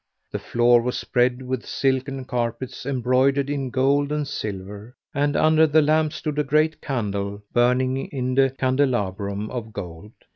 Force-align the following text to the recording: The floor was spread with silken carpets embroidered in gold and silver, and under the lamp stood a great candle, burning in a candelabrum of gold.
The 0.31 0.39
floor 0.39 0.81
was 0.81 0.97
spread 0.97 1.43
with 1.43 1.63
silken 1.63 2.25
carpets 2.25 2.87
embroidered 2.87 3.51
in 3.51 3.69
gold 3.69 4.11
and 4.11 4.27
silver, 4.27 4.95
and 5.13 5.35
under 5.35 5.67
the 5.67 5.83
lamp 5.83 6.11
stood 6.13 6.39
a 6.39 6.43
great 6.43 6.81
candle, 6.81 7.43
burning 7.53 8.07
in 8.07 8.35
a 8.39 8.49
candelabrum 8.49 9.51
of 9.51 9.71
gold. 9.73 10.13